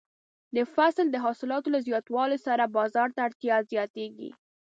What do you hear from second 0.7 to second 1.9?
فصل د حاصلاتو له